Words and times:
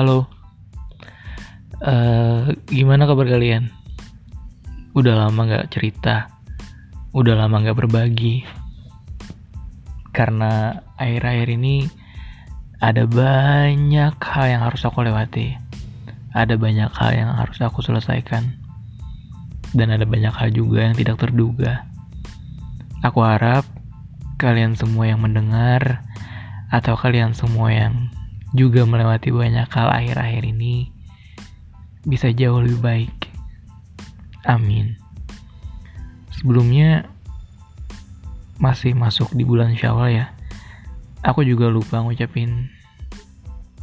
Halo. 0.00 0.24
Uh, 1.76 2.56
gimana 2.72 3.04
kabar 3.04 3.28
kalian? 3.28 3.68
Udah 4.96 5.12
lama 5.12 5.44
gak 5.44 5.76
cerita. 5.76 6.32
Udah 7.12 7.36
lama 7.36 7.60
gak 7.60 7.76
berbagi. 7.76 8.40
Karena 10.08 10.72
akhir-akhir 10.96 11.52
ini 11.52 11.84
ada 12.80 13.04
banyak 13.04 14.16
hal 14.16 14.46
yang 14.48 14.64
harus 14.64 14.88
aku 14.88 15.04
lewati. 15.04 15.60
Ada 16.32 16.56
banyak 16.56 16.96
hal 16.96 17.12
yang 17.12 17.36
harus 17.36 17.60
aku 17.60 17.84
selesaikan. 17.84 18.56
Dan 19.76 19.92
ada 19.92 20.08
banyak 20.08 20.32
hal 20.32 20.48
juga 20.48 20.88
yang 20.88 20.96
tidak 20.96 21.20
terduga. 21.20 21.84
Aku 23.04 23.20
harap 23.20 23.68
kalian 24.40 24.80
semua 24.80 25.12
yang 25.12 25.20
mendengar 25.20 26.00
atau 26.72 26.96
kalian 26.96 27.36
semua 27.36 27.68
yang 27.68 28.08
juga 28.56 28.82
melewati 28.82 29.30
banyak 29.30 29.68
hal 29.70 29.88
akhir-akhir 29.90 30.42
ini 30.42 30.90
bisa 32.06 32.32
jauh 32.32 32.58
lebih 32.64 32.80
baik. 32.80 33.14
Amin. 34.48 34.96
Sebelumnya 36.34 37.06
masih 38.60 38.96
masuk 38.96 39.28
di 39.36 39.44
bulan 39.44 39.76
Syawal 39.76 40.16
ya. 40.16 40.26
Aku 41.20 41.44
juga 41.44 41.68
lupa 41.68 42.00
ngucapin 42.00 42.72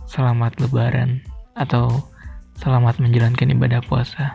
selamat 0.09 0.57
lebaran 0.65 1.21
atau 1.53 2.01
selamat 2.57 2.97
menjalankan 2.97 3.53
ibadah 3.53 3.81
puasa. 3.85 4.33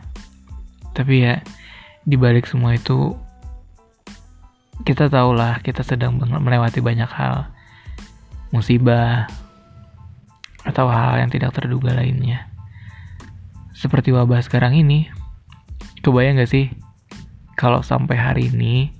Tapi 0.94 1.26
ya 1.26 1.42
di 2.06 2.14
balik 2.14 2.46
semua 2.46 2.78
itu 2.78 3.14
kita 4.82 5.10
tahulah 5.10 5.62
kita 5.62 5.82
sedang 5.82 6.18
melewati 6.18 6.78
banyak 6.82 7.10
hal 7.10 7.50
musibah, 8.54 9.26
atau 10.62 10.86
hal 10.86 11.22
yang 11.22 11.30
tidak 11.30 11.54
terduga 11.54 11.94
lainnya. 11.94 12.50
Seperti 13.74 14.14
wabah 14.14 14.38
sekarang 14.44 14.78
ini, 14.78 15.10
kebayang 16.06 16.38
gak 16.38 16.50
sih 16.50 16.70
kalau 17.58 17.82
sampai 17.82 18.16
hari 18.18 18.48
ini 18.50 18.94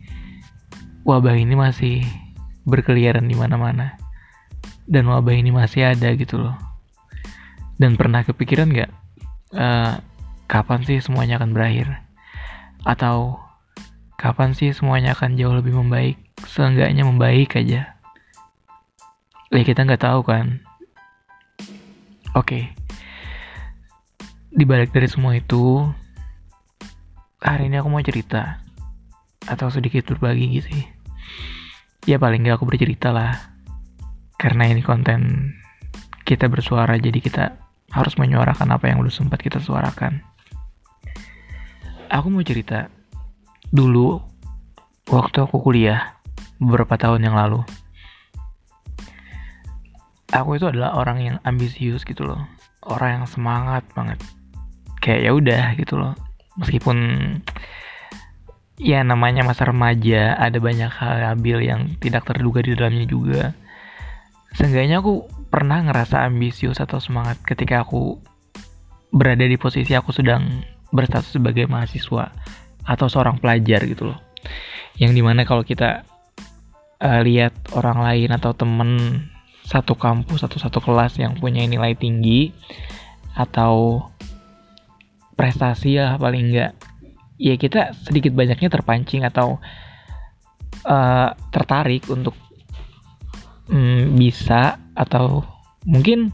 wabah 1.07 1.35
ini 1.39 1.55
masih 1.55 2.03
berkeliaran 2.67 3.27
di 3.27 3.35
mana-mana 3.35 3.99
dan 4.87 5.07
wabah 5.07 5.35
ini 5.35 5.55
masih 5.55 5.95
ada 5.95 6.11
gitu 6.15 6.39
loh. 6.39 6.57
Dan 7.79 7.99
pernah 7.99 8.23
kepikiran 8.27 8.71
gak 8.75 8.91
uh, 9.55 9.99
kapan 10.51 10.81
sih 10.83 10.99
semuanya 10.99 11.39
akan 11.39 11.55
berakhir? 11.55 11.89
Atau 12.83 13.39
kapan 14.19 14.55
sih 14.55 14.75
semuanya 14.75 15.15
akan 15.15 15.39
jauh 15.39 15.55
lebih 15.55 15.75
membaik? 15.79 16.19
Seenggaknya 16.43 17.07
membaik 17.07 17.55
aja 17.55 17.93
ya 19.53 19.63
kita 19.69 19.85
nggak 19.85 20.01
tahu 20.01 20.25
kan 20.25 20.65
oke. 22.33 22.47
Okay. 22.49 22.65
di 24.53 24.69
balik 24.69 24.93
dari 24.93 25.09
semua 25.09 25.33
itu 25.33 25.89
hari 27.41 27.73
ini 27.73 27.81
aku 27.81 27.89
mau 27.89 28.05
cerita. 28.05 28.61
Atau 29.49 29.73
sedikit 29.75 30.07
berbagi 30.07 30.61
gitu 30.61 30.69
sih. 30.71 30.87
Ya 32.07 32.21
paling 32.21 32.47
nggak 32.47 32.61
aku 32.61 32.69
bercerita 32.69 33.11
lah. 33.11 33.35
Karena 34.39 34.71
ini 34.71 34.85
konten 34.85 35.53
kita 36.23 36.47
bersuara 36.47 36.99
jadi 36.99 37.19
kita 37.19 37.45
harus 37.93 38.15
menyuarakan 38.17 38.73
apa 38.73 38.89
yang 38.89 39.03
udah 39.03 39.13
sempat 39.13 39.43
kita 39.43 39.61
suarakan. 39.61 40.23
Aku 42.13 42.29
mau 42.29 42.45
cerita. 42.45 42.89
Dulu 43.73 44.21
waktu 45.09 45.39
aku 45.43 45.61
kuliah 45.65 46.17
beberapa 46.61 46.95
tahun 46.95 47.25
yang 47.27 47.35
lalu 47.35 47.65
aku 50.33 50.57
itu 50.57 50.67
adalah 50.67 50.97
orang 50.97 51.19
yang 51.21 51.37
ambisius 51.45 52.03
gitu 52.03 52.25
loh. 52.25 52.41
Orang 52.83 53.23
yang 53.23 53.27
semangat 53.29 53.85
banget. 53.93 54.19
Kayak 54.99 55.21
ya 55.21 55.31
udah 55.37 55.65
gitu 55.79 55.95
loh. 56.01 56.13
Meskipun 56.59 56.97
ya 58.81 59.05
namanya 59.05 59.47
masa 59.47 59.69
remaja 59.69 60.35
ada 60.35 60.59
banyak 60.59 60.91
hal 60.91 61.15
labil 61.23 61.63
yang 61.63 61.93
tidak 62.01 62.27
terduga 62.27 62.65
di 62.65 62.75
dalamnya 62.75 63.07
juga. 63.07 63.43
Seenggaknya 64.57 65.01
aku 65.01 65.29
pernah 65.49 65.85
ngerasa 65.85 66.25
ambisius 66.29 66.81
atau 66.81 66.99
semangat 66.99 67.41
ketika 67.45 67.85
aku 67.85 68.21
berada 69.13 69.45
di 69.45 69.61
posisi 69.61 69.93
aku 69.93 70.13
sedang 70.13 70.65
berstatus 70.93 71.37
sebagai 71.37 71.69
mahasiswa 71.69 72.33
atau 72.85 73.07
seorang 73.09 73.41
pelajar 73.41 73.85
gitu 73.85 74.13
loh. 74.13 74.19
Yang 74.97 75.13
di 75.21 75.23
mana 75.25 75.49
kalau 75.49 75.65
kita 75.65 76.05
uh, 77.01 77.21
lihat 77.25 77.53
orang 77.73 78.01
lain 78.05 78.29
atau 78.33 78.53
temen 78.53 78.91
satu 79.63 79.95
kampus 79.95 80.45
atau 80.45 80.59
satu 80.59 80.83
kelas 80.83 81.17
yang 81.19 81.39
punya 81.39 81.65
nilai 81.65 81.95
tinggi 81.95 82.51
atau 83.33 84.05
prestasi 85.39 85.97
ya 85.97 86.21
paling 86.21 86.53
enggak 86.53 86.73
ya 87.43 87.59
kita 87.59 87.97
sedikit 88.07 88.31
banyaknya 88.37 88.71
terpancing 88.71 89.27
atau 89.27 89.59
uh, 90.87 91.29
tertarik 91.51 92.07
untuk 92.07 92.39
um, 93.67 94.15
bisa 94.15 94.79
atau 94.95 95.43
mungkin 95.83 96.31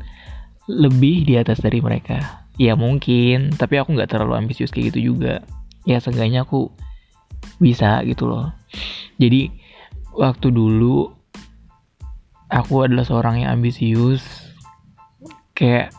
lebih 0.69 1.25
di 1.25 1.41
atas 1.41 1.65
dari 1.65 1.81
mereka. 1.81 2.45
Ya 2.61 2.77
mungkin 2.77 3.57
tapi 3.57 3.81
aku 3.81 3.97
nggak 3.97 4.13
terlalu 4.13 4.37
ambisius 4.37 4.69
kayak 4.69 4.93
gitu 4.93 5.15
juga. 5.15 5.41
Ya 5.89 5.97
seenggaknya 6.03 6.45
aku 6.45 6.69
bisa 7.57 8.05
gitu 8.05 8.29
loh. 8.29 8.53
Jadi 9.17 9.49
waktu 10.13 10.53
dulu 10.53 11.18
aku 12.49 12.89
adalah 12.89 13.05
seorang 13.05 13.45
yang 13.45 13.61
ambisius 13.61 14.25
kayak 15.53 15.93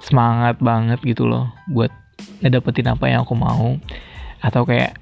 semangat 0.00 0.56
banget 0.62 0.98
gitu 1.04 1.28
loh 1.28 1.52
buat 1.68 1.92
ngedapetin 2.40 2.90
apa 2.90 3.10
yang 3.10 3.26
aku 3.26 3.34
mau. 3.36 3.76
Atau 4.40 4.64
kayak 4.64 4.96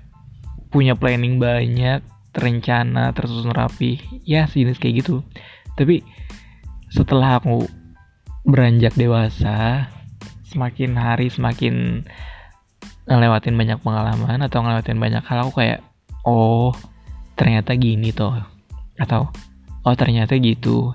punya 0.68 0.98
planning 0.98 1.38
banyak 1.38 2.02
terencana 2.34 3.14
tersusun 3.14 3.54
rapi. 3.54 4.02
Ya 4.26 4.48
sejenis 4.50 4.80
kayak 4.82 5.06
gitu. 5.06 5.22
Tapi 5.78 6.02
setelah 6.90 7.38
aku 7.38 7.68
beranjak 8.48 8.96
dewasa 8.96 9.86
semakin 10.48 10.96
hari 10.96 11.28
semakin 11.28 12.06
ngelewatin 13.04 13.56
banyak 13.56 13.78
pengalaman 13.84 14.40
atau 14.40 14.64
ngelewatin 14.64 14.96
banyak 14.96 15.20
hal 15.24 15.44
aku 15.44 15.60
kayak 15.60 15.84
oh 16.24 16.74
ternyata 17.38 17.78
gini 17.78 18.10
toh. 18.10 18.34
Atau 18.98 19.30
oh 19.84 19.94
ternyata 19.94 20.34
gitu. 20.38 20.94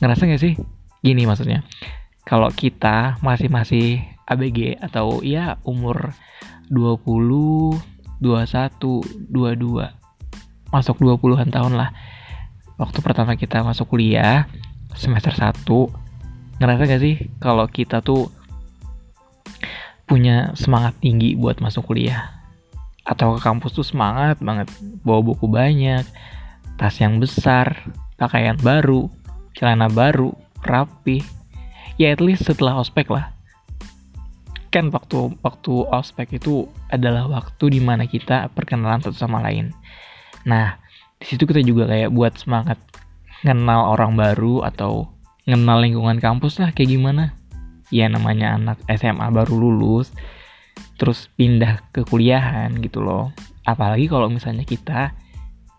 Ngerasa 0.00 0.26
gak 0.28 0.42
sih? 0.42 0.54
Gini 1.00 1.24
maksudnya. 1.28 1.62
Kalau 2.22 2.48
kita 2.50 3.18
masih 3.20 3.48
masih 3.50 4.02
ABG 4.26 4.78
atau 4.78 5.20
ya 5.20 5.58
umur 5.66 6.14
20 6.70 7.76
21 8.22 9.28
22 9.28 10.02
masuk 10.72 10.96
20-an 11.02 11.50
tahun 11.52 11.74
lah. 11.76 11.90
Waktu 12.80 12.98
pertama 13.04 13.36
kita 13.36 13.60
masuk 13.60 13.92
kuliah 13.92 14.48
semester 14.96 15.34
1 15.34 15.66
ngerasa 16.62 16.82
gak 16.86 17.02
sih 17.02 17.16
kalau 17.42 17.66
kita 17.66 18.00
tuh 18.00 18.30
punya 20.06 20.54
semangat 20.54 20.94
tinggi 21.02 21.34
buat 21.34 21.58
masuk 21.58 21.92
kuliah? 21.92 22.40
Atau 23.02 23.34
ke 23.36 23.42
kampus 23.42 23.74
tuh 23.74 23.84
semangat 23.84 24.38
banget 24.38 24.70
bawa 25.02 25.20
buku 25.20 25.50
banyak 25.50 26.06
tas 26.76 26.96
yang 26.98 27.18
besar, 27.22 27.88
pakaian 28.16 28.56
baru, 28.60 29.08
celana 29.56 29.88
baru, 29.90 30.32
rapi. 30.64 31.22
Ya 32.00 32.14
at 32.14 32.24
least 32.24 32.48
setelah 32.48 32.80
ospek 32.80 33.12
lah. 33.12 33.30
Kan 34.72 34.88
waktu 34.88 35.36
waktu 35.44 35.72
ospek 35.92 36.40
itu 36.40 36.64
adalah 36.88 37.28
waktu 37.28 37.76
di 37.76 37.80
mana 37.84 38.08
kita 38.08 38.48
perkenalan 38.56 39.04
satu 39.04 39.16
sama 39.16 39.44
lain. 39.44 39.70
Nah, 40.48 40.80
di 41.20 41.28
situ 41.28 41.44
kita 41.44 41.60
juga 41.60 41.86
kayak 41.86 42.10
buat 42.10 42.34
semangat 42.40 42.80
kenal 43.44 43.92
orang 43.92 44.16
baru 44.16 44.64
atau 44.64 45.12
kenal 45.44 45.82
lingkungan 45.82 46.18
kampus 46.18 46.58
lah 46.62 46.72
kayak 46.72 46.96
gimana. 46.96 47.36
Ya 47.92 48.08
namanya 48.08 48.56
anak 48.56 48.80
SMA 48.88 49.28
baru 49.28 49.52
lulus, 49.52 50.16
terus 50.96 51.28
pindah 51.36 51.84
ke 51.92 52.08
kuliahan 52.08 52.72
gitu 52.80 53.04
loh. 53.04 53.36
Apalagi 53.68 54.08
kalau 54.08 54.32
misalnya 54.32 54.64
kita 54.64 55.12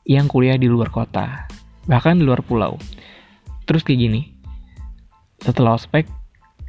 yang 0.04 0.28
kuliah 0.28 0.60
di 0.60 0.68
luar 0.68 0.92
kota, 0.92 1.48
bahkan 1.88 2.20
di 2.20 2.24
luar 2.28 2.44
pulau. 2.44 2.76
Terus 3.64 3.84
kayak 3.84 4.00
gini, 4.00 4.22
setelah 5.40 5.80
ospek, 5.80 6.08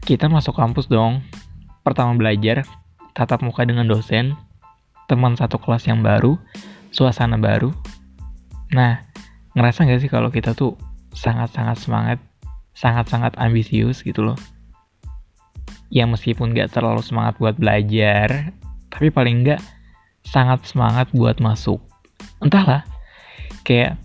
kita 0.07 0.31
masuk 0.31 0.55
kampus 0.55 0.87
dong. 0.87 1.23
Pertama 1.83 2.15
belajar, 2.15 2.63
tatap 3.15 3.43
muka 3.43 3.67
dengan 3.67 3.87
dosen, 3.87 4.39
teman 5.11 5.35
satu 5.35 5.59
kelas 5.59 5.87
yang 5.91 6.01
baru, 6.01 6.39
suasana 6.95 7.37
baru. 7.37 7.75
Nah, 8.73 9.03
ngerasa 9.59 9.87
gak 9.87 10.01
sih 10.03 10.11
kalau 10.11 10.31
kita 10.31 10.55
tuh 10.55 10.79
sangat-sangat 11.15 11.77
semangat, 11.79 12.19
sangat-sangat 12.75 13.35
ambisius 13.39 14.03
gitu 14.03 14.23
loh. 14.23 14.39
Ya 15.91 16.07
meskipun 16.07 16.55
gak 16.55 16.75
terlalu 16.75 17.03
semangat 17.03 17.39
buat 17.39 17.55
belajar, 17.59 18.55
tapi 18.91 19.11
paling 19.11 19.47
gak 19.47 19.63
sangat 20.27 20.67
semangat 20.67 21.11
buat 21.15 21.39
masuk. 21.39 21.79
Entahlah, 22.43 22.83
kayak 23.65 23.99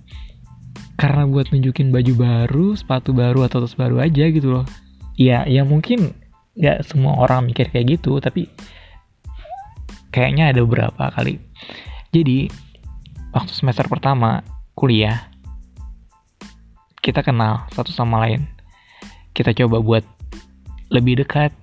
karena 0.99 1.23
buat 1.27 1.47
nunjukin 1.51 1.95
baju 1.95 2.13
baru, 2.15 2.67
sepatu 2.75 3.15
baru 3.15 3.47
atau 3.47 3.63
tas 3.63 3.75
baru 3.75 4.03
aja 4.03 4.27
gitu 4.27 4.59
loh. 4.59 4.65
ya 5.19 5.43
ya 5.43 5.67
mungkin 5.67 6.15
nggak 6.55 6.87
semua 6.87 7.19
orang 7.19 7.51
mikir 7.51 7.67
kayak 7.71 7.99
gitu 7.99 8.23
tapi 8.23 8.47
kayaknya 10.11 10.51
ada 10.51 10.63
beberapa 10.63 11.11
kali. 11.11 11.39
Jadi 12.11 12.49
waktu 13.35 13.51
semester 13.53 13.85
pertama 13.87 14.41
kuliah 14.73 15.29
kita 16.99 17.23
kenal 17.23 17.67
satu 17.75 17.91
sama 17.91 18.23
lain. 18.27 18.47
Kita 19.35 19.55
coba 19.55 19.79
buat 19.79 20.03
lebih 20.91 21.23
dekat 21.23 21.53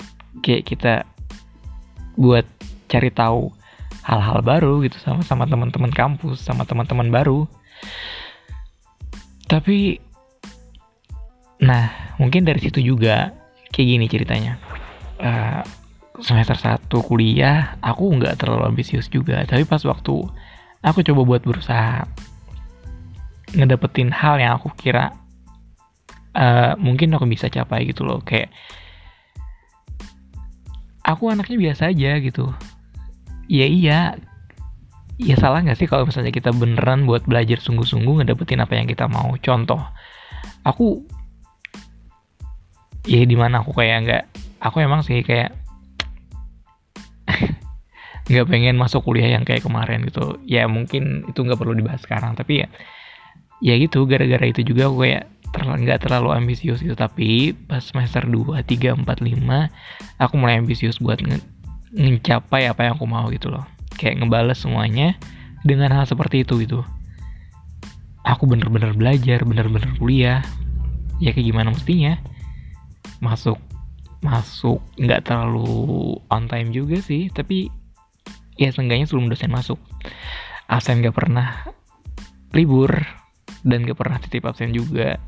kayak 0.41 0.65
kita 0.65 0.95
buat 2.17 2.47
cari 2.89 3.11
tahu 3.13 3.53
hal-hal 4.07 4.41
baru 4.41 4.81
gitu 4.87 4.97
sama 5.03 5.21
sama 5.27 5.45
teman-teman 5.51 5.91
kampus 5.91 6.41
sama 6.41 6.63
teman-teman 6.63 7.11
baru 7.11 7.45
tapi 9.47 10.03
nah 11.57 12.13
mungkin 12.21 12.45
dari 12.45 12.61
situ 12.61 12.83
juga 12.83 13.33
kayak 13.73 13.87
gini 13.87 14.07
ceritanya. 14.09 14.59
Uh, 15.17 15.65
semester 16.21 16.57
1 16.57 16.89
kuliah 16.89 17.77
aku 17.85 18.09
nggak 18.17 18.41
terlalu 18.41 18.73
ambisius 18.73 19.09
juga. 19.13 19.45
Tapi 19.45 19.69
pas 19.69 19.81
waktu 19.85 20.15
aku 20.81 20.99
coba 21.05 21.21
buat 21.25 21.43
berusaha 21.45 22.09
ngedapetin 23.57 24.13
hal 24.13 24.41
yang 24.41 24.57
aku 24.59 24.73
kira 24.77 25.13
uh, 26.37 26.73
mungkin 26.81 27.13
aku 27.17 27.29
bisa 27.29 27.53
capai 27.53 27.89
gitu 27.89 28.05
loh. 28.05 28.21
Kayak 28.25 28.53
aku 31.05 31.29
anaknya 31.29 31.57
biasa 31.57 31.93
aja 31.93 32.17
gitu. 32.21 32.49
Ya 33.47 33.67
iya 33.69 34.19
ya 35.17 35.37
salah 35.41 35.65
nggak 35.65 35.81
sih 35.81 35.89
kalau 35.89 36.05
misalnya 36.05 36.33
kita 36.33 36.53
beneran 36.53 37.09
buat 37.09 37.25
belajar 37.25 37.57
sungguh-sungguh 37.61 38.21
ngedapetin 38.23 38.61
apa 38.61 38.77
yang 38.77 38.89
kita 38.89 39.09
mau? 39.09 39.33
Contoh 39.41 39.81
aku 40.61 41.05
ya 43.09 43.25
di 43.25 43.37
mana 43.39 43.65
aku 43.65 43.73
kayak 43.73 43.97
nggak 44.05 44.25
aku 44.61 44.77
emang 44.85 45.01
sih 45.01 45.25
kayak 45.25 45.57
nggak 48.29 48.47
pengen 48.51 48.77
masuk 48.77 49.07
kuliah 49.09 49.33
yang 49.33 49.49
kayak 49.49 49.65
kemarin 49.65 50.05
gitu. 50.05 50.37
Ya 50.45 50.69
mungkin 50.69 51.25
itu 51.25 51.41
nggak 51.41 51.57
perlu 51.57 51.73
dibahas 51.73 52.05
sekarang 52.05 52.37
tapi 52.37 52.65
ya 52.65 52.69
ya 53.65 53.73
gitu 53.81 54.05
gara-gara 54.05 54.45
itu 54.45 54.61
juga 54.61 54.93
aku 54.93 55.01
kayak 55.09 55.25
nggak 55.57 56.05
terlalu 56.05 56.37
ambisius 56.37 56.85
gitu. 56.85 56.93
Tapi 56.93 57.57
pas 57.57 57.81
semester 57.81 58.29
2, 58.29 58.61
3, 58.61 59.01
4, 59.01 59.01
5 59.01 60.21
aku 60.21 60.35
mulai 60.37 60.61
ambisius 60.61 61.01
buat 61.01 61.17
nge 61.25 61.41
ngecapai 61.97 62.69
apa 62.69 62.85
yang 62.85 63.01
aku 63.01 63.09
mau 63.09 63.25
gitu 63.33 63.49
loh 63.49 63.65
kayak 63.97 64.23
ngebales 64.23 64.61
semuanya 64.61 65.17
dengan 65.65 65.93
hal 65.93 66.05
seperti 66.07 66.45
itu 66.45 66.61
gitu. 66.63 66.81
Aku 68.23 68.45
bener-bener 68.47 68.95
belajar 68.95 69.43
bener-bener 69.43 69.91
kuliah. 69.99 70.41
Ya 71.19 71.33
kayak 71.33 71.47
gimana 71.49 71.73
mestinya? 71.73 72.21
Masuk 73.19 73.59
masuk 74.25 74.81
nggak 74.97 75.29
terlalu 75.29 76.17
on 76.33 76.49
time 76.49 76.73
juga 76.73 76.99
sih 76.99 77.29
tapi 77.31 77.69
ya 78.57 78.73
seenggaknya 78.73 79.09
sebelum 79.09 79.33
dosen 79.33 79.53
masuk. 79.53 79.81
Absen 80.67 81.01
nggak 81.01 81.15
pernah 81.15 81.69
libur 82.55 82.91
dan 83.67 83.83
gak 83.83 83.99
pernah 83.99 84.19
titip 84.23 84.47
absen 84.47 84.71
juga. 84.71 85.19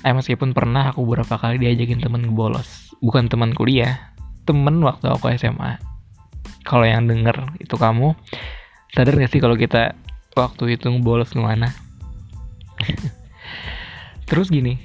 Eh 0.00 0.14
meskipun 0.14 0.54
pernah 0.56 0.94
aku 0.94 1.04
beberapa 1.04 1.36
kali 1.36 1.60
diajakin 1.60 2.00
temen 2.00 2.24
ngebolos 2.24 2.90
bukan 3.00 3.32
teman 3.32 3.56
kuliah 3.56 4.12
temen 4.44 4.84
waktu 4.84 5.08
aku 5.08 5.32
SMA 5.40 5.80
kalau 6.70 6.86
yang 6.86 7.10
denger 7.10 7.34
itu 7.58 7.74
kamu 7.74 8.14
sadar 8.94 9.18
gak 9.18 9.34
sih 9.34 9.42
kalau 9.42 9.58
kita 9.58 9.98
waktu 10.38 10.78
itu 10.78 10.86
bolos 11.02 11.34
ke 11.34 11.42
mana? 11.42 11.74
Terus 14.30 14.46
gini 14.46 14.78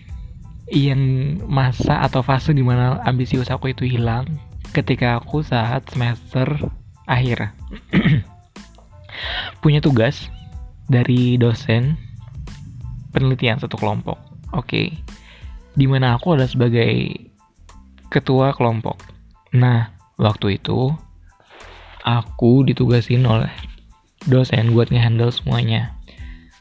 yang 0.66 0.98
masa 1.46 2.02
atau 2.02 2.26
fase 2.26 2.50
di 2.50 2.66
mana 2.66 2.98
ambisius 3.06 3.54
aku 3.54 3.70
itu 3.70 3.86
hilang 3.86 4.26
ketika 4.74 5.22
aku 5.22 5.46
saat 5.46 5.86
semester 5.94 6.58
akhir. 7.06 7.54
Punya 9.62 9.78
tugas 9.78 10.34
dari 10.90 11.38
dosen 11.38 12.02
penelitian 13.14 13.62
satu 13.62 13.78
kelompok 13.78 14.18
oke? 14.58 14.66
Okay. 14.66 14.90
di 15.76 15.92
mana 15.92 16.16
aku 16.16 16.34
adalah 16.34 16.48
sebagai 16.48 17.20
ketua 18.08 18.56
kelompok. 18.56 18.96
Nah, 19.52 19.92
waktu 20.16 20.56
itu 20.56 20.96
aku 22.06 22.62
ditugasin 22.62 23.26
oleh 23.26 23.50
dosen 24.30 24.78
buat 24.78 24.94
ngehandle 24.94 25.34
semuanya. 25.34 25.98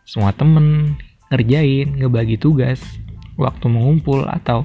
Semua 0.09 0.33
temen 0.33 0.97
ngerjain, 1.29 2.01
ngebagi 2.01 2.41
tugas, 2.41 2.81
waktu 3.37 3.69
mengumpul 3.69 4.25
atau 4.25 4.65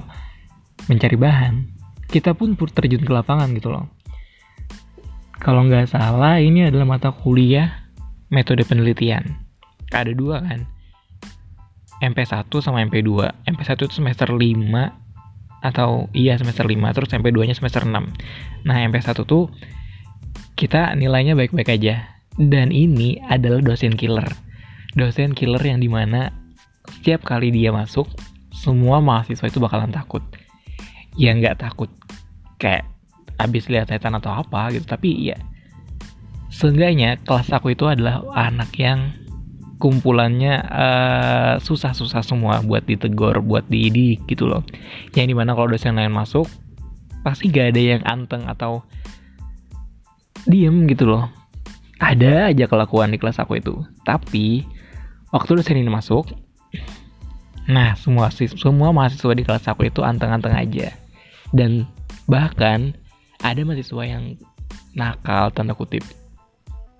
mencari 0.88 1.20
bahan. 1.20 1.68
Kita 2.08 2.32
pun 2.32 2.56
terjun 2.56 3.04
ke 3.04 3.12
lapangan 3.12 3.52
gitu 3.52 3.70
loh. 3.70 3.86
Kalau 5.36 5.68
nggak 5.68 5.92
salah 5.92 6.40
ini 6.40 6.68
adalah 6.68 6.88
mata 6.88 7.12
kuliah 7.12 7.92
metode 8.32 8.64
penelitian. 8.64 9.36
Ada 9.92 10.16
dua 10.16 10.40
kan. 10.40 10.64
MP1 12.00 12.48
sama 12.64 12.80
MP2. 12.88 13.28
MP1 13.44 13.76
itu 13.76 13.94
semester 14.00 14.32
5 14.32 15.00
atau 15.60 16.08
iya 16.16 16.40
semester 16.40 16.64
5 16.64 16.96
terus 16.96 17.12
MP2 17.12 17.38
nya 17.44 17.56
semester 17.56 17.84
6 17.84 17.92
nah 18.64 18.76
MP1 18.80 19.12
tuh 19.28 19.52
kita 20.60 20.92
nilainya 20.92 21.32
baik-baik 21.32 21.72
aja. 21.80 22.20
Dan 22.36 22.68
ini 22.68 23.16
adalah 23.32 23.64
dosen 23.64 23.96
killer. 23.96 24.28
Dosen 24.92 25.32
killer 25.32 25.60
yang 25.64 25.80
di 25.80 25.88
mana 25.88 26.28
setiap 27.00 27.24
kali 27.24 27.48
dia 27.48 27.72
masuk 27.72 28.04
semua 28.52 29.00
mahasiswa 29.00 29.48
itu 29.48 29.56
bakalan 29.56 29.88
takut. 29.88 30.20
Ya 31.16 31.32
nggak 31.32 31.64
takut 31.64 31.88
kayak 32.60 32.84
abis 33.40 33.72
lihat 33.72 33.88
setan 33.88 34.12
atau 34.20 34.36
apa 34.36 34.68
gitu. 34.76 34.84
Tapi 34.84 35.32
ya 35.32 35.40
seenggaknya 36.52 37.16
kelas 37.24 37.48
aku 37.56 37.72
itu 37.72 37.88
adalah 37.88 38.20
anak 38.36 38.68
yang 38.76 39.16
kumpulannya 39.80 40.60
uh, 40.68 41.54
susah-susah 41.56 42.20
semua 42.20 42.60
buat 42.60 42.84
ditegur, 42.84 43.40
buat 43.40 43.64
dididik 43.72 44.28
gitu 44.28 44.44
loh. 44.44 44.60
Yang 45.16 45.26
di 45.32 45.34
mana 45.40 45.56
kalau 45.56 45.72
dosen 45.72 45.96
lain 45.96 46.12
masuk, 46.12 46.44
pasti 47.24 47.48
gak 47.48 47.72
ada 47.72 47.80
yang 47.96 48.02
anteng 48.04 48.44
atau 48.44 48.84
diem 50.46 50.86
gitu 50.88 51.08
loh. 51.08 51.28
Ada 52.00 52.52
aja 52.52 52.64
kelakuan 52.64 53.12
di 53.12 53.18
kelas 53.20 53.40
aku 53.40 53.60
itu. 53.60 53.76
Tapi 54.08 54.64
waktu 55.34 55.50
dosen 55.60 55.76
ini 55.76 55.92
masuk, 55.92 56.32
nah 57.68 57.92
semua 57.96 58.32
semua 58.32 58.88
mahasiswa 58.92 59.36
di 59.36 59.44
kelas 59.44 59.68
aku 59.68 59.88
itu 59.92 60.00
anteng-anteng 60.00 60.56
aja. 60.56 60.96
Dan 61.52 61.84
bahkan 62.24 62.96
ada 63.44 63.60
mahasiswa 63.60 64.04
yang 64.06 64.38
nakal 64.96 65.52
tanda 65.52 65.76
kutip 65.76 66.02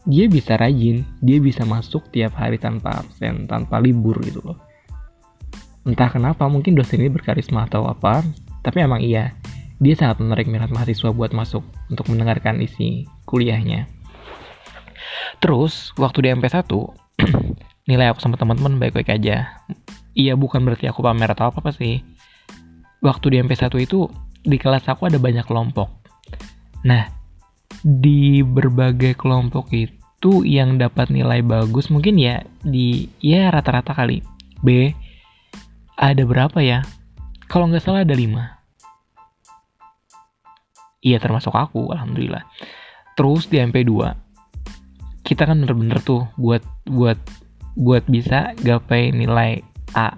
dia 0.08 0.26
bisa 0.32 0.56
rajin, 0.56 1.04
dia 1.20 1.36
bisa 1.42 1.68
masuk 1.68 2.08
tiap 2.08 2.32
hari 2.40 2.56
tanpa 2.56 3.04
absen, 3.04 3.44
tanpa 3.44 3.76
libur 3.82 4.16
gitu 4.24 4.40
loh. 4.40 4.56
Entah 5.84 6.08
kenapa, 6.08 6.48
mungkin 6.48 6.76
dosen 6.76 7.04
ini 7.04 7.12
berkarisma 7.12 7.68
atau 7.68 7.84
apa, 7.84 8.24
tapi 8.64 8.80
emang 8.80 9.04
iya, 9.04 9.32
dia 9.80 9.94
sangat 9.96 10.20
menarik 10.20 10.44
minat 10.44 10.68
mahasiswa 10.68 11.08
buat 11.10 11.32
masuk 11.32 11.64
untuk 11.88 12.06
mendengarkan 12.12 12.60
isi 12.60 13.08
kuliahnya. 13.24 13.88
Terus, 15.40 15.96
waktu 15.96 16.28
di 16.28 16.28
MP1, 16.36 16.68
nilai 17.88 18.12
aku 18.12 18.20
sama 18.20 18.36
teman-teman 18.36 18.76
baik-baik 18.76 19.08
aja. 19.08 19.56
Iya, 20.12 20.36
bukan 20.36 20.60
berarti 20.68 20.92
aku 20.92 21.00
pamer 21.00 21.32
atau 21.32 21.48
apa-apa 21.48 21.72
sih. 21.72 22.04
Waktu 23.00 23.26
di 23.32 23.36
MP1 23.40 23.72
itu, 23.80 24.04
di 24.44 24.60
kelas 24.60 24.84
aku 24.84 25.08
ada 25.08 25.16
banyak 25.16 25.48
kelompok. 25.48 25.88
Nah, 26.84 27.08
di 27.80 28.44
berbagai 28.44 29.16
kelompok 29.16 29.72
itu 29.72 30.44
yang 30.44 30.76
dapat 30.76 31.08
nilai 31.08 31.40
bagus 31.40 31.88
mungkin 31.88 32.20
ya 32.20 32.44
di 32.60 33.08
ya 33.24 33.48
rata-rata 33.48 33.96
kali 33.96 34.20
B 34.60 34.92
ada 35.96 36.20
berapa 36.28 36.60
ya 36.60 36.84
kalau 37.48 37.72
nggak 37.72 37.80
salah 37.80 38.04
ada 38.04 38.12
5 38.12 38.59
iya 41.00 41.20
termasuk 41.20 41.52
aku 41.52 41.92
alhamdulillah. 41.92 42.44
Terus 43.16 43.48
di 43.48 43.60
MP2 43.60 43.92
kita 45.24 45.44
kan 45.46 45.62
bener-bener 45.62 46.00
tuh 46.02 46.26
buat 46.40 46.64
buat 46.88 47.18
buat 47.78 48.04
bisa 48.08 48.56
gapai 48.60 49.14
nilai 49.14 49.62
A. 49.94 50.16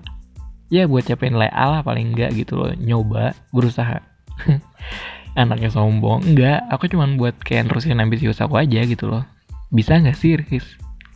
Ya 0.73 0.89
buat 0.89 1.05
capai 1.05 1.29
nilai 1.29 1.51
A 1.53 1.69
lah 1.69 1.81
paling 1.85 2.15
enggak 2.15 2.33
gitu 2.33 2.57
loh 2.57 2.73
nyoba 2.79 3.37
berusaha. 3.53 4.01
Anaknya 5.41 5.73
sombong 5.73 6.25
enggak 6.33 6.65
aku 6.69 6.89
cuman 6.89 7.21
buat 7.21 7.37
kayak 7.45 7.69
nerusin 7.69 8.01
ambisius 8.01 8.41
aku 8.41 8.57
aja 8.57 8.83
gitu 8.85 9.09
loh. 9.09 9.25
Bisa 9.73 10.01
nggak 10.01 10.17
sih 10.17 10.37
Riz? 10.37 10.65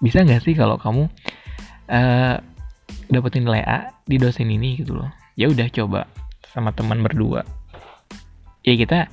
Bisa 0.00 0.24
nggak 0.24 0.44
sih 0.44 0.52
kalau 0.52 0.76
kamu 0.76 1.08
uh, 1.88 2.36
dapetin 3.08 3.48
nilai 3.48 3.64
A 3.64 3.78
di 4.04 4.20
dosen 4.20 4.48
ini 4.52 4.80
gitu 4.80 4.96
loh? 4.96 5.08
Ya 5.40 5.48
udah 5.48 5.68
coba 5.72 6.08
sama 6.52 6.72
teman 6.72 7.00
berdua. 7.04 7.44
Ya 8.64 8.76
kita 8.76 9.08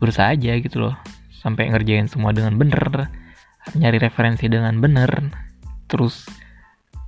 berusaha 0.00 0.32
aja 0.32 0.56
gitu 0.58 0.88
loh. 0.88 0.96
Sampai 1.30 1.70
ngerjain 1.70 2.08
semua 2.08 2.32
dengan 2.32 2.56
bener 2.56 3.12
nyari 3.76 4.00
referensi 4.00 4.48
dengan 4.48 4.80
bener 4.80 5.30
terus 5.84 6.24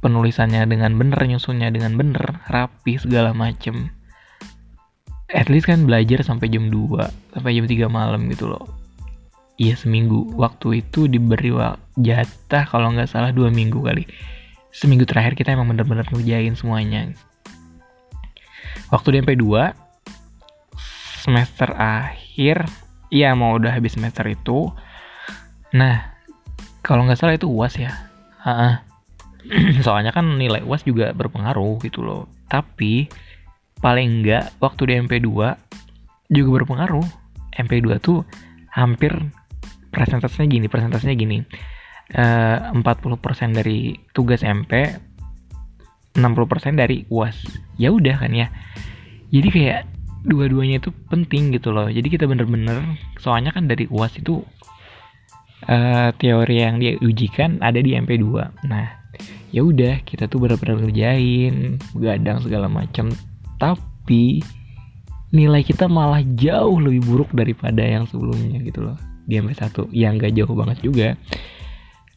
penulisannya 0.05 0.67
dengan 0.69 0.99
bener 0.99 1.17
nyusunnya 1.17 1.73
dengan 1.73 1.97
bener 1.97 2.45
rapi 2.47 3.01
segala 3.01 3.33
macem. 3.33 3.89
At 5.33 5.49
least 5.49 5.73
kan 5.73 5.89
belajar 5.89 6.21
sampai 6.21 6.53
jam 6.53 6.69
2 6.69 7.33
sampai 7.33 7.51
jam 7.57 7.65
3 7.65 7.89
malam 7.89 8.29
gitu 8.29 8.53
loh. 8.53 8.83
Iya 9.57 9.79
seminggu. 9.79 10.35
Waktu 10.37 10.85
itu 10.85 11.07
diberi 11.09 11.55
jatah 11.97 12.65
kalau 12.67 12.93
nggak 12.93 13.09
salah 13.09 13.31
dua 13.31 13.49
minggu 13.53 13.79
kali. 13.79 14.05
Seminggu 14.73 15.05
terakhir 15.05 15.37
kita 15.37 15.53
emang 15.53 15.69
bener-bener 15.71 16.05
ngerjain 16.09 16.57
semuanya. 16.57 17.13
Waktu 18.89 19.09
di 19.13 19.17
MP2 19.25 19.47
semester 21.23 21.71
akhir 21.79 22.67
iya 23.13 23.37
mau 23.37 23.61
udah 23.61 23.77
habis 23.77 23.93
semester 23.93 24.25
itu. 24.25 24.73
Nah 25.77 26.17
kalau 26.81 27.05
nggak 27.05 27.21
salah 27.21 27.37
itu 27.37 27.47
uas 27.47 27.77
ya. 27.77 27.93
Uh 28.41 28.81
soalnya 29.87 30.15
kan 30.15 30.39
nilai 30.39 30.65
uas 30.65 30.87
juga 30.89 31.13
berpengaruh 31.13 31.77
gitu 31.85 32.01
loh. 32.01 32.31
Tapi 32.49 33.07
paling 33.85 34.23
enggak 34.23 34.57
waktu 34.63 34.83
di 34.89 34.95
MP2 35.05 35.29
juga 36.33 36.49
berpengaruh. 36.63 37.05
MP2 37.53 38.01
tuh 38.01 38.25
hampir 38.73 39.13
presentasenya 39.93 40.49
gini 40.49 40.67
presentasenya 40.73 41.15
gini. 41.19 41.39
Eh, 42.13 42.59
uh, 42.73 42.81
40% 42.81 43.57
dari 43.57 43.97
tugas 44.13 44.45
MP 44.45 44.73
60% 46.13 46.77
dari 46.77 47.09
UAS 47.09 47.37
ya 47.81 47.93
udah 47.93 48.17
kan 48.21 48.33
ya. 48.33 48.49
Jadi 49.33 49.49
kayak 49.49 49.81
dua-duanya 50.23 50.83
itu 50.83 50.91
penting 51.11 51.55
gitu 51.55 51.75
loh. 51.75 51.91
Jadi 51.91 52.09
kita 52.09 52.25
bener-bener 52.27 52.99
soalnya 53.19 53.51
kan 53.51 53.67
dari 53.67 53.87
UAS 53.91 54.19
itu 54.19 54.43
uh, 55.69 56.11
teori 56.19 56.57
yang 56.59 56.83
dia 56.83 56.99
ujikan 56.99 57.63
ada 57.63 57.79
di 57.79 57.95
MP2 57.95 58.27
nah 58.67 58.99
ya 59.53 59.63
udah 59.63 60.01
kita 60.03 60.27
tuh 60.27 60.41
bener-bener 60.43 60.89
ngerjain 60.89 61.77
gadang 62.01 62.41
segala 62.41 62.67
macam 62.67 63.13
tapi 63.61 64.41
nilai 65.33 65.63
kita 65.65 65.87
malah 65.87 66.25
jauh 66.37 66.81
lebih 66.81 67.05
buruk 67.05 67.31
daripada 67.33 67.81
yang 67.85 68.09
sebelumnya 68.09 68.61
gitu 68.65 68.85
loh 68.85 68.97
di 69.25 69.39
MP1 69.39 69.93
yang 69.95 70.19
gak 70.19 70.35
jauh 70.35 70.53
banget 70.53 70.79
juga. 70.83 71.09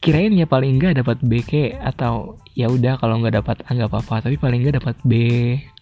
Kirain 0.04 0.34
ya 0.36 0.44
paling 0.44 0.76
enggak 0.76 1.00
dapat 1.00 1.18
B 1.24 1.40
ke 1.40 1.72
atau 1.80 2.36
ya 2.52 2.68
udah 2.68 3.00
kalau 3.00 3.16
nggak 3.18 3.40
dapat 3.40 3.56
nggak 3.64 3.88
apa-apa. 3.88 4.28
Tapi 4.28 4.36
paling 4.36 4.60
enggak 4.60 4.84
dapat 4.84 4.96
B 5.08 5.12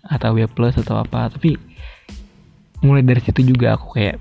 atau 0.07 0.33
B 0.33 0.47
plus 0.47 0.78
atau 0.78 1.02
apa. 1.02 1.35
Tapi 1.35 1.59
mulai 2.83 3.04
dari 3.04 3.21
situ 3.23 3.45
juga 3.45 3.78
aku 3.78 4.00
kayak 4.00 4.19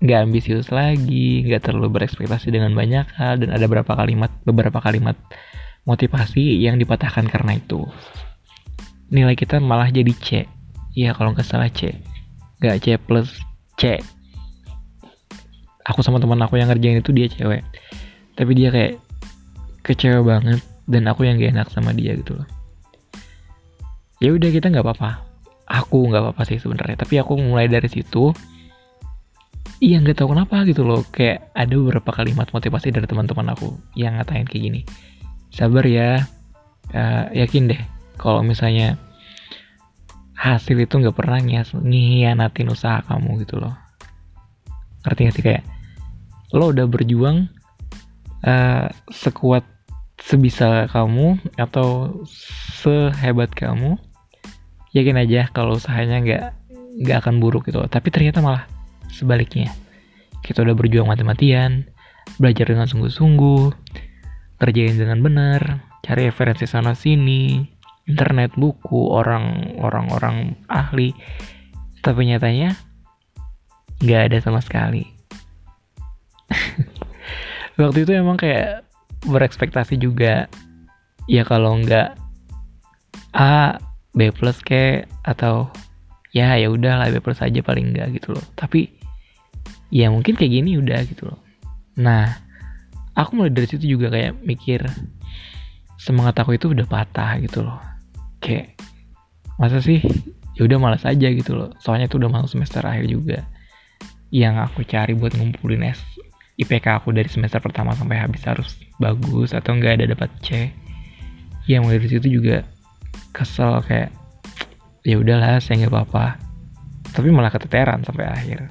nggak 0.00 0.18
ambisius 0.24 0.72
lagi 0.72 1.44
nggak 1.44 1.68
terlalu 1.68 2.00
berekspektasi 2.00 2.48
dengan 2.48 2.72
banyak 2.72 3.04
hal 3.20 3.36
dan 3.36 3.52
ada 3.52 3.68
beberapa 3.68 3.92
kalimat 3.92 4.32
beberapa 4.48 4.80
kalimat 4.80 5.12
motivasi 5.84 6.56
yang 6.60 6.80
dipatahkan 6.80 7.28
karena 7.28 7.60
itu. 7.60 7.84
Nilai 9.12 9.36
kita 9.36 9.60
malah 9.60 9.92
jadi 9.92 10.12
C. 10.16 10.48
Ya 10.96 11.12
kalau 11.12 11.36
nggak 11.36 11.44
salah 11.44 11.68
C. 11.68 11.92
Nggak 12.60 12.76
C 12.80 12.86
plus 12.96 13.28
C. 13.76 14.00
Aku 15.84 16.00
sama 16.04 16.20
teman 16.20 16.40
aku 16.40 16.60
yang 16.60 16.68
ngerjain 16.72 17.00
itu 17.00 17.10
dia 17.12 17.26
cewek. 17.28 17.64
Tapi 18.36 18.52
dia 18.56 18.72
kayak 18.72 19.00
kecewa 19.84 20.20
banget 20.22 20.60
dan 20.86 21.08
aku 21.08 21.26
yang 21.26 21.40
gak 21.40 21.56
enak 21.56 21.68
sama 21.72 21.90
dia 21.96 22.14
gitu 22.14 22.36
loh. 22.36 22.48
Ya 24.20 24.36
udah 24.36 24.48
kita 24.52 24.68
nggak 24.68 24.84
apa-apa 24.84 25.29
aku 25.70 26.10
nggak 26.10 26.22
apa-apa 26.26 26.42
sih 26.50 26.58
sebenarnya 26.58 27.06
tapi 27.06 27.22
aku 27.22 27.38
mulai 27.38 27.70
dari 27.70 27.86
situ 27.86 28.34
iya 29.80 29.96
nggak 29.98 30.20
tahu 30.20 30.36
kenapa 30.36 30.62
gitu 30.68 30.84
loh. 30.84 31.02
Kayak 31.08 31.50
ada 31.56 31.74
beberapa 31.74 32.12
kalimat 32.12 32.46
motivasi 32.52 32.92
dari 32.92 33.08
teman-teman 33.08 33.56
aku 33.56 33.74
yang 33.96 34.20
ngatain 34.20 34.46
kayak 34.46 34.62
gini. 34.62 34.80
Sabar 35.50 35.82
ya 35.88 36.28
uh, 36.94 37.24
yakin 37.32 37.72
deh 37.72 37.80
kalau 38.20 38.44
misalnya 38.44 39.00
hasil 40.36 40.76
itu 40.76 41.00
nggak 41.00 41.16
pernah 41.16 41.40
ngianatin 41.40 42.68
usaha 42.68 43.00
kamu 43.08 43.40
gitu 43.42 43.58
loh. 43.58 43.74
Gak 45.00 45.16
sih? 45.16 45.42
Kayak 45.42 45.64
lo 46.52 46.70
udah 46.70 46.84
berjuang 46.84 47.48
uh, 48.44 48.86
sekuat 49.08 49.64
sebisa 50.20 50.84
kamu 50.92 51.40
atau 51.56 52.20
sehebat 52.84 53.48
kamu 53.56 53.96
yakin 54.90 55.16
aja 55.22 55.50
kalau 55.54 55.78
usahanya 55.78 56.18
nggak 56.22 56.44
nggak 57.06 57.18
akan 57.22 57.38
buruk 57.38 57.70
gitu. 57.70 57.82
Tapi 57.86 58.08
ternyata 58.10 58.42
malah 58.42 58.66
sebaliknya. 59.10 59.70
Kita 60.40 60.64
udah 60.64 60.74
berjuang 60.74 61.06
mati-matian 61.06 61.86
belajar 62.38 62.70
dengan 62.70 62.86
sungguh-sungguh 62.86 63.74
kerjain 64.60 64.96
dengan 65.00 65.24
benar 65.24 65.82
cari 66.04 66.28
referensi 66.28 66.68
sana 66.68 66.92
sini 66.92 67.64
internet 68.08 68.54
buku 68.58 69.10
orang 69.12 69.76
orang 69.78 70.06
orang 70.10 70.36
ahli. 70.66 71.14
Tapi 72.00 72.32
nyatanya 72.32 72.74
nggak 74.00 74.22
ada 74.32 74.38
sama 74.40 74.58
sekali. 74.64 75.04
Waktu 77.80 78.08
itu 78.08 78.12
emang 78.16 78.40
kayak 78.40 78.84
berekspektasi 79.28 80.00
juga. 80.00 80.48
Ya 81.30 81.46
kalau 81.46 81.78
nggak 81.78 82.16
A 83.30 83.78
B 84.10 84.34
plus 84.34 84.58
ke 84.62 85.06
atau 85.22 85.70
ya 86.34 86.54
ya 86.58 86.70
udah 86.70 86.98
lah 86.98 87.08
B 87.10 87.22
plus 87.22 87.38
aja 87.42 87.62
paling 87.62 87.94
enggak 87.94 88.14
gitu 88.18 88.34
loh. 88.34 88.44
Tapi 88.58 88.90
ya 89.90 90.10
mungkin 90.10 90.38
kayak 90.38 90.52
gini 90.52 90.78
udah 90.78 91.02
gitu 91.06 91.30
loh. 91.30 91.38
Nah 91.98 92.38
aku 93.14 93.38
mulai 93.38 93.52
dari 93.54 93.66
situ 93.70 93.86
juga 93.98 94.10
kayak 94.10 94.42
mikir 94.42 94.86
semangat 96.00 96.40
aku 96.42 96.56
itu 96.56 96.70
udah 96.70 96.86
patah 96.86 97.38
gitu 97.42 97.66
loh. 97.66 97.78
Kayak 98.42 98.78
masa 99.60 99.82
sih 99.82 100.00
ya 100.58 100.66
udah 100.66 100.78
malas 100.78 101.06
aja 101.06 101.28
gitu 101.30 101.54
loh. 101.54 101.70
Soalnya 101.82 102.10
itu 102.10 102.18
udah 102.18 102.30
masuk 102.30 102.58
semester 102.58 102.82
akhir 102.82 103.06
juga. 103.06 103.46
Yang 104.30 104.54
aku 104.70 104.86
cari 104.86 105.12
buat 105.18 105.34
ngumpulin 105.34 105.90
S 105.90 106.00
IPK 106.60 107.00
aku 107.00 107.16
dari 107.16 107.24
semester 107.32 107.56
pertama 107.56 107.96
sampai 107.96 108.20
habis 108.20 108.44
harus 108.44 108.76
bagus 109.00 109.56
atau 109.56 109.72
enggak 109.72 109.96
ada 109.96 110.12
dapat 110.12 110.28
C. 110.44 110.68
Ya 111.64 111.80
mulai 111.80 111.96
dari 111.96 112.12
situ 112.12 112.28
juga 112.28 112.68
kesel 113.30 113.80
kayak 113.86 114.10
ya 115.06 115.16
udahlah 115.16 115.58
saya 115.62 115.86
nggak 115.86 115.92
apa-apa. 115.92 116.36
Tapi 117.10 117.28
malah 117.32 117.50
keteteran 117.50 118.04
sampai 118.04 118.26
akhir. 118.28 118.68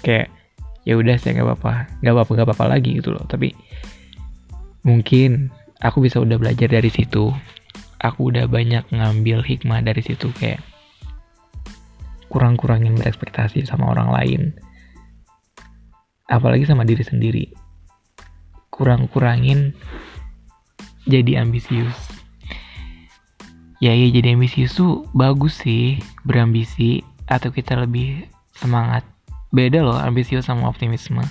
Kayak 0.00 0.30
ya 0.86 0.94
udah 0.94 1.18
saya 1.18 1.34
nggak 1.34 1.48
apa-apa 1.50 1.74
nggak 1.98 2.14
apa-apa 2.14 2.30
nggak 2.30 2.46
apa-apa 2.46 2.66
lagi 2.78 2.90
gitu 3.02 3.10
loh. 3.10 3.24
Tapi 3.26 3.52
mungkin 4.86 5.50
aku 5.82 6.06
bisa 6.06 6.22
udah 6.22 6.38
belajar 6.38 6.70
dari 6.70 6.88
situ. 6.88 7.34
Aku 7.98 8.30
udah 8.30 8.46
banyak 8.46 8.86
ngambil 8.92 9.42
hikmah 9.42 9.82
dari 9.82 10.04
situ 10.04 10.30
kayak 10.36 10.62
kurang-kurangin 12.30 12.94
berekspektasi 12.94 13.66
sama 13.66 13.90
orang 13.90 14.12
lain. 14.12 14.42
Apalagi 16.30 16.66
sama 16.66 16.86
diri 16.86 17.02
sendiri. 17.02 17.46
Kurang-kurangin 18.70 19.72
jadi 21.06 21.40
ambisius 21.40 22.05
ya 23.82 23.92
ya 23.92 24.08
jadi 24.08 24.32
ambisius 24.36 24.76
tuh 24.76 25.04
bagus 25.12 25.60
sih 25.60 26.00
berambisi 26.24 27.04
atau 27.28 27.52
kita 27.52 27.76
lebih 27.76 28.24
semangat. 28.56 29.04
Beda 29.52 29.84
loh 29.84 29.96
ambisius 29.96 30.48
sama 30.48 30.68
optimisme. 30.70 31.22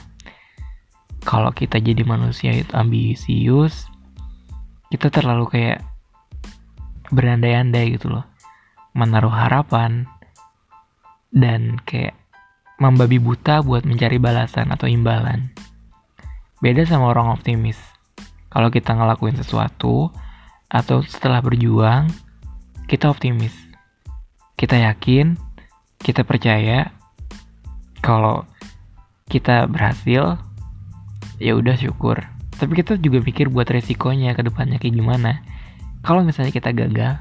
Kalau 1.25 1.50
kita 1.50 1.82
jadi 1.82 2.06
manusia 2.06 2.54
itu 2.54 2.70
ambisius 2.78 3.90
kita 4.94 5.10
terlalu 5.10 5.50
kayak 5.50 5.80
berandai-andai 7.10 7.98
gitu 7.98 8.14
loh. 8.14 8.25
Menaruh 8.94 9.34
harapan 9.34 10.08
dan 11.34 11.82
kayak 11.84 12.16
membabi 12.80 13.20
buta 13.20 13.64
buat 13.66 13.84
mencari 13.84 14.22
balasan 14.22 14.72
atau 14.72 14.88
imbalan. 14.88 15.52
Beda 16.64 16.86
sama 16.88 17.12
orang 17.12 17.34
optimis. 17.36 17.75
Kalau 18.54 18.72
kita 18.72 18.96
ngelakuin 18.96 19.36
sesuatu 19.36 20.08
atau 20.72 21.04
setelah 21.04 21.44
berjuang 21.44 22.08
kita 22.86 23.10
optimis. 23.10 23.54
Kita 24.56 24.77
yakin, 24.77 25.36
kita 26.00 26.22
percaya 26.22 26.94
kalau 28.00 28.46
kita 29.25 29.65
berhasil, 29.65 30.38
ya 31.42 31.51
udah 31.58 31.75
syukur. 31.75 32.22
Tapi 32.56 32.72
kita 32.77 32.96
juga 33.01 33.20
pikir 33.25 33.50
buat 33.51 33.68
resikonya 33.68 34.38
ke 34.38 34.46
depannya 34.46 34.77
kayak 34.77 34.96
gimana. 34.96 35.42
Kalau 36.06 36.22
misalnya 36.22 36.54
kita 36.54 36.72
gagal, 36.72 37.20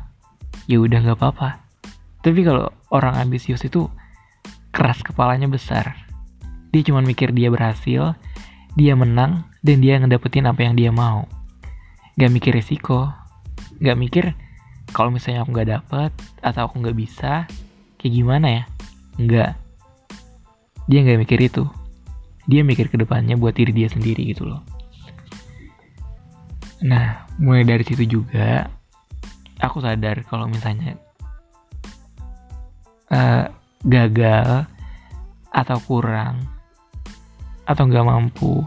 ya 0.68 0.76
udah 0.78 1.00
nggak 1.00 1.18
apa-apa. 1.18 1.64
Tapi 2.20 2.44
kalau 2.44 2.68
orang 2.92 3.16
ambisius 3.18 3.64
itu 3.64 3.88
keras 4.70 5.00
kepalanya 5.00 5.48
besar. 5.48 5.96
Dia 6.70 6.82
cuma 6.84 7.00
mikir 7.00 7.32
dia 7.32 7.48
berhasil, 7.48 8.12
dia 8.76 8.92
menang, 8.94 9.48
dan 9.64 9.80
dia 9.80 9.96
ngedapetin 9.96 10.44
apa 10.44 10.60
yang 10.60 10.76
dia 10.76 10.92
mau. 10.92 11.24
Gak 12.14 12.30
mikir 12.30 12.54
resiko, 12.54 13.10
gak 13.82 13.98
mikir 13.98 14.34
kalau 14.94 15.10
misalnya 15.10 15.42
aku 15.42 15.50
nggak 15.50 15.70
dapet 15.74 16.12
atau 16.38 16.70
aku 16.70 16.78
nggak 16.78 16.94
bisa 16.94 17.50
kayak 17.98 18.14
gimana 18.14 18.46
ya? 18.46 18.64
Nggak. 19.18 19.50
Dia 20.86 20.98
nggak 21.02 21.20
mikir 21.26 21.38
itu. 21.42 21.66
Dia 22.46 22.62
mikir 22.62 22.86
ke 22.86 22.96
depannya 23.02 23.34
buat 23.34 23.58
diri 23.58 23.74
dia 23.74 23.90
sendiri 23.90 24.22
gitu 24.30 24.46
loh. 24.46 24.62
Nah 26.86 27.26
mulai 27.42 27.66
dari 27.66 27.82
situ 27.82 28.06
juga 28.06 28.70
aku 29.58 29.82
sadar 29.82 30.22
kalau 30.30 30.46
misalnya 30.46 30.94
uh, 33.10 33.50
gagal 33.82 34.70
atau 35.50 35.78
kurang 35.82 36.38
atau 37.66 37.82
nggak 37.82 38.06
mampu 38.06 38.62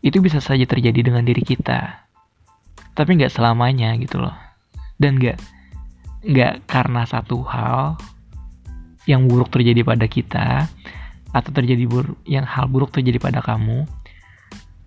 itu 0.00 0.24
bisa 0.24 0.40
saja 0.40 0.64
terjadi 0.64 1.12
dengan 1.12 1.20
diri 1.28 1.44
kita. 1.44 2.08
Tapi 2.96 3.10
nggak 3.20 3.34
selamanya 3.34 3.92
gitu 4.00 4.24
loh 4.24 4.43
dan 4.98 5.18
nggak 5.18 5.38
nggak 6.24 6.64
karena 6.64 7.02
satu 7.04 7.44
hal 7.44 8.00
yang 9.04 9.28
buruk 9.28 9.52
terjadi 9.52 9.84
pada 9.84 10.06
kita 10.08 10.48
atau 11.34 11.50
terjadi 11.52 11.84
buruk 11.84 12.16
yang 12.24 12.48
hal 12.48 12.70
buruk 12.70 12.94
terjadi 12.94 13.20
pada 13.20 13.44
kamu 13.44 13.84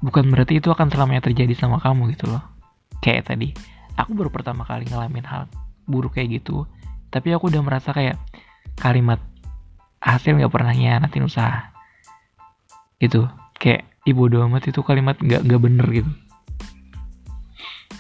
bukan 0.02 0.30
berarti 0.30 0.58
itu 0.58 0.70
akan 0.74 0.90
selamanya 0.90 1.30
terjadi 1.30 1.54
sama 1.58 1.82
kamu 1.82 2.14
gitu 2.18 2.30
loh. 2.30 2.42
Kayak 3.02 3.34
tadi 3.34 3.54
aku 3.98 4.18
baru 4.18 4.34
pertama 4.34 4.66
kali 4.66 4.90
ngalamin 4.90 5.26
hal 5.26 5.46
buruk 5.86 6.18
kayak 6.18 6.42
gitu 6.42 6.66
tapi 7.14 7.32
aku 7.34 7.50
udah 7.54 7.62
merasa 7.62 7.94
kayak 7.94 8.18
kalimat 8.78 9.22
hasil 10.02 10.38
nggak 10.38 10.54
pernah 10.54 10.74
nyianatin 10.74 11.26
usaha. 11.26 11.74
Gitu 12.98 13.30
kayak 13.62 13.86
ibu 14.08 14.26
amat 14.26 14.72
itu 14.72 14.82
kalimat 14.82 15.18
nggak 15.22 15.46
nggak 15.46 15.62
bener 15.62 15.88
gitu. 15.94 16.12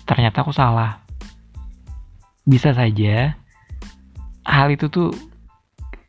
Ternyata 0.07 0.41
aku 0.41 0.55
salah 0.55 1.06
bisa 2.47 2.71
saja 2.71 3.35
hal 4.47 4.71
itu 4.71 4.87
tuh 4.87 5.11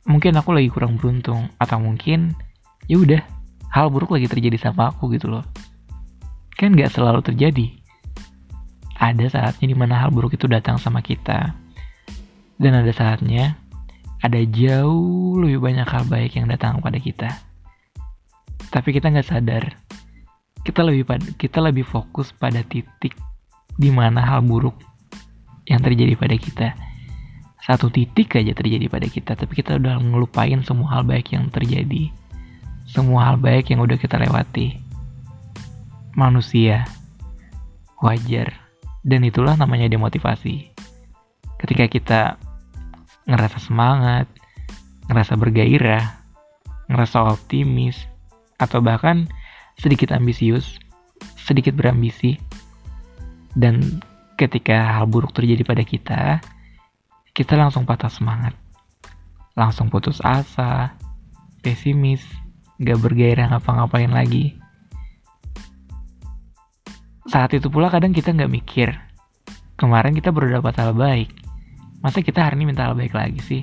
mungkin 0.06 0.38
aku 0.38 0.54
lagi 0.54 0.70
kurang 0.70 0.94
beruntung 0.94 1.50
atau 1.58 1.82
mungkin 1.82 2.32
ya 2.86 3.02
udah 3.02 3.20
hal 3.74 3.90
buruk 3.90 4.14
lagi 4.14 4.30
terjadi 4.30 4.70
sama 4.70 4.94
aku 4.94 5.10
gitu 5.12 5.28
loh. 5.28 5.44
Kan 6.54 6.78
nggak 6.78 6.94
selalu 6.94 7.20
terjadi. 7.20 7.74
Ada 8.98 9.30
saatnya 9.30 9.66
di 9.70 9.76
mana 9.76 9.98
hal 10.00 10.10
buruk 10.10 10.34
itu 10.34 10.46
datang 10.50 10.80
sama 10.80 11.04
kita. 11.04 11.54
Dan 12.58 12.72
ada 12.74 12.90
saatnya 12.90 13.54
ada 14.18 14.40
jauh 14.42 15.38
lebih 15.38 15.62
banyak 15.62 15.86
hal 15.86 16.02
baik 16.08 16.34
yang 16.34 16.50
datang 16.50 16.82
pada 16.82 16.98
kita. 16.98 17.30
Tapi 18.72 18.88
kita 18.90 19.12
nggak 19.12 19.28
sadar. 19.28 19.64
Kita 20.64 20.82
lebih 20.82 21.06
kita 21.38 21.62
lebih 21.62 21.86
fokus 21.86 22.34
pada 22.34 22.64
titik 22.66 23.14
di 23.78 23.94
mana 23.94 24.24
hal 24.24 24.42
buruk 24.42 24.87
yang 25.68 25.84
terjadi 25.84 26.16
pada 26.16 26.36
kita. 26.40 26.68
Satu 27.60 27.92
titik 27.92 28.40
aja 28.40 28.56
terjadi 28.56 28.88
pada 28.88 29.04
kita 29.04 29.36
tapi 29.36 29.52
kita 29.60 29.76
udah 29.76 30.00
ngelupain 30.00 30.64
semua 30.64 30.98
hal 30.98 31.04
baik 31.04 31.36
yang 31.36 31.52
terjadi. 31.52 32.08
Semua 32.88 33.28
hal 33.28 33.36
baik 33.36 33.68
yang 33.68 33.84
udah 33.84 34.00
kita 34.00 34.16
lewati. 34.16 34.80
Manusia. 36.16 36.88
Wajar. 38.00 38.56
Dan 39.04 39.28
itulah 39.28 39.54
namanya 39.60 39.92
demotivasi. 39.92 40.72
Ketika 41.60 41.84
kita 41.86 42.20
ngerasa 43.28 43.60
semangat 43.60 44.24
ngerasa 45.08 45.36
bergairah 45.36 46.04
ngerasa 46.88 47.28
optimis 47.28 48.08
atau 48.56 48.80
bahkan 48.80 49.28
sedikit 49.76 50.16
ambisius 50.16 50.80
sedikit 51.36 51.76
berambisi 51.76 52.40
dan 53.52 54.00
ketika 54.38 55.02
hal 55.02 55.10
buruk 55.10 55.34
terjadi 55.34 55.66
pada 55.66 55.82
kita, 55.82 56.22
kita 57.34 57.58
langsung 57.58 57.82
patah 57.82 58.06
semangat. 58.06 58.54
Langsung 59.58 59.90
putus 59.90 60.22
asa, 60.22 60.94
pesimis, 61.58 62.22
gak 62.78 63.02
bergairah 63.02 63.50
ngapa-ngapain 63.50 64.14
lagi. 64.14 64.54
Saat 67.26 67.58
itu 67.58 67.66
pula 67.66 67.90
kadang 67.90 68.14
kita 68.14 68.30
gak 68.30 68.48
mikir, 68.48 68.94
kemarin 69.74 70.14
kita 70.14 70.30
baru 70.30 70.62
dapat 70.62 70.78
hal 70.78 70.94
baik. 70.94 71.34
Masa 71.98 72.22
kita 72.22 72.46
hari 72.46 72.62
ini 72.62 72.70
minta 72.70 72.86
hal 72.86 72.94
baik 72.94 73.18
lagi 73.18 73.42
sih? 73.42 73.62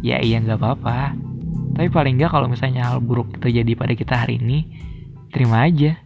Ya 0.00 0.24
iya 0.24 0.40
gak 0.40 0.56
apa-apa. 0.56 1.12
Tapi 1.76 1.92
paling 1.92 2.16
gak 2.16 2.32
kalau 2.32 2.48
misalnya 2.48 2.88
hal 2.88 3.04
buruk 3.04 3.36
terjadi 3.44 3.76
pada 3.76 3.92
kita 3.92 4.24
hari 4.24 4.40
ini, 4.40 4.64
terima 5.28 5.68
aja. 5.68 6.00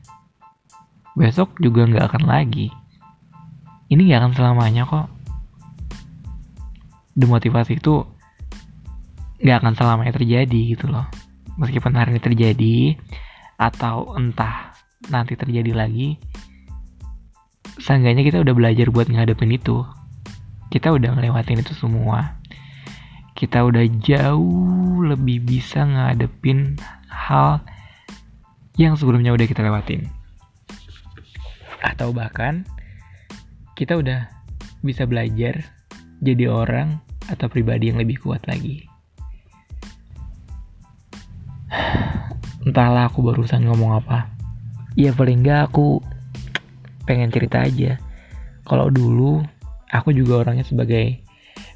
Besok 1.14 1.54
juga 1.62 1.86
gak 1.86 2.12
akan 2.12 2.26
lagi 2.26 2.68
ini 3.92 4.10
gak 4.10 4.20
akan 4.22 4.32
selamanya 4.34 4.82
kok. 4.86 5.06
Demotivasi 7.16 7.78
itu 7.78 8.04
gak 9.42 9.62
akan 9.62 9.74
selamanya 9.78 10.12
terjadi 10.16 10.60
gitu 10.74 10.90
loh. 10.90 11.06
Meskipun 11.56 11.96
hari 11.96 12.16
ini 12.16 12.22
terjadi 12.22 12.76
atau 13.56 14.12
entah 14.18 14.76
nanti 15.08 15.32
terjadi 15.38 15.72
lagi 15.72 16.20
seenggaknya 17.80 18.26
kita 18.26 18.42
udah 18.42 18.54
belajar 18.56 18.90
buat 18.90 19.06
ngadepin 19.06 19.54
itu. 19.54 19.84
Kita 20.72 20.90
udah 20.92 21.16
ngelewatin 21.16 21.62
itu 21.62 21.72
semua. 21.76 22.40
Kita 23.36 23.62
udah 23.62 23.84
jauh 24.00 25.04
lebih 25.04 25.44
bisa 25.44 25.84
ngadepin 25.84 26.80
hal 27.06 27.62
yang 28.80 28.96
sebelumnya 28.96 29.32
udah 29.36 29.46
kita 29.46 29.62
lewatin. 29.62 30.08
Atau 31.84 32.10
bahkan 32.10 32.66
kita 33.76 34.00
udah 34.00 34.24
bisa 34.80 35.04
belajar 35.04 35.68
jadi 36.24 36.48
orang 36.48 36.96
atau 37.28 37.44
pribadi 37.52 37.92
yang 37.92 38.00
lebih 38.00 38.24
kuat 38.24 38.40
lagi. 38.48 38.88
Entahlah 42.64 43.12
aku 43.12 43.20
barusan 43.20 43.68
ngomong 43.68 44.00
apa. 44.00 44.32
Ya 44.96 45.12
paling 45.12 45.44
gak 45.44 45.68
aku 45.70 46.00
pengen 47.04 47.28
cerita 47.28 47.68
aja. 47.68 48.00
Kalau 48.64 48.88
dulu 48.88 49.44
aku 49.92 50.16
juga 50.16 50.40
orangnya 50.40 50.64
sebagai 50.64 51.20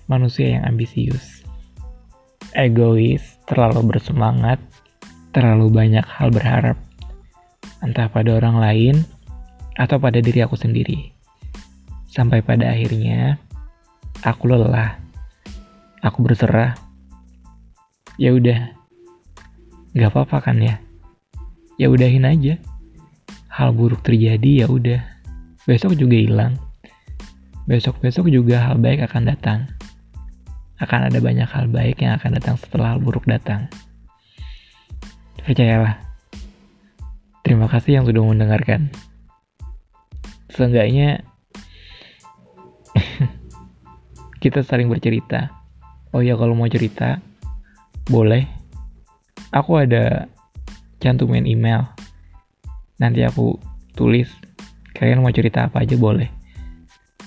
manusia 0.08 0.56
yang 0.56 0.64
ambisius. 0.64 1.44
Egois, 2.56 3.38
terlalu 3.44 3.94
bersemangat, 3.94 4.58
terlalu 5.36 5.68
banyak 5.68 6.02
hal 6.02 6.32
berharap. 6.32 6.80
Entah 7.84 8.08
pada 8.08 8.40
orang 8.40 8.56
lain 8.56 8.96
atau 9.76 10.00
pada 10.00 10.18
diri 10.18 10.42
aku 10.42 10.56
sendiri. 10.56 11.19
Sampai 12.10 12.42
pada 12.42 12.74
akhirnya 12.74 13.38
aku 14.26 14.50
lelah. 14.50 14.98
Aku 16.02 16.26
berserah. 16.26 16.74
Ya 18.18 18.34
udah. 18.34 18.74
Gak 19.94 20.10
apa-apa 20.10 20.50
kan 20.50 20.58
ya? 20.58 20.82
Ya 21.78 21.86
udahin 21.86 22.26
aja. 22.26 22.58
Hal 23.46 23.70
buruk 23.78 24.02
terjadi 24.02 24.64
ya 24.64 24.66
udah. 24.66 24.98
Besok 25.70 25.94
juga 25.94 26.18
hilang. 26.18 26.58
Besok-besok 27.70 28.26
juga 28.26 28.58
hal 28.58 28.82
baik 28.82 29.06
akan 29.06 29.30
datang. 29.30 29.70
Akan 30.82 31.06
ada 31.06 31.22
banyak 31.22 31.46
hal 31.46 31.70
baik 31.70 32.02
yang 32.02 32.18
akan 32.18 32.42
datang 32.42 32.58
setelah 32.58 32.96
hal 32.96 32.98
buruk 32.98 33.22
datang. 33.30 33.70
Percayalah. 35.46 36.02
Terima 37.46 37.70
kasih 37.70 38.02
yang 38.02 38.04
sudah 38.10 38.22
mendengarkan. 38.26 38.90
Seenggaknya 40.50 41.22
kita 44.40 44.64
saling 44.64 44.88
bercerita. 44.88 45.53
Oh 46.16 46.24
ya 46.24 46.35
kalau 46.35 46.57
mau 46.57 46.66
cerita, 46.66 47.20
boleh. 48.09 48.48
Aku 49.53 49.79
ada 49.79 50.26
cantumin 50.98 51.44
email. 51.44 51.85
Nanti 52.96 53.22
aku 53.22 53.61
tulis. 53.92 54.33
Kalian 54.96 55.20
mau 55.20 55.31
cerita 55.31 55.68
apa 55.68 55.85
aja 55.85 55.94
boleh. 55.94 56.33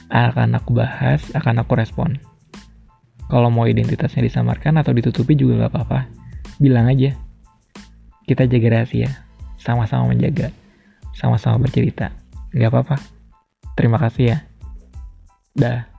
Akan 0.10 0.58
aku 0.58 0.74
bahas, 0.74 1.24
akan 1.38 1.64
aku 1.64 1.78
respon. 1.78 2.18
Kalau 3.30 3.50
mau 3.50 3.66
identitasnya 3.66 4.26
disamarkan 4.26 4.78
atau 4.82 4.94
ditutupi 4.94 5.34
juga 5.38 5.66
gak 5.66 5.74
apa-apa. 5.74 6.00
Bilang 6.62 6.90
aja. 6.90 7.14
Kita 8.26 8.46
jaga 8.46 8.82
rahasia. 8.82 9.10
Sama-sama 9.58 10.12
menjaga. 10.12 10.54
Sama-sama 11.18 11.66
bercerita. 11.66 12.14
Gak 12.54 12.70
apa-apa. 12.70 12.98
Terima 13.74 13.98
kasih 13.98 14.26
ya. 14.34 14.38
Dah. 15.58 15.93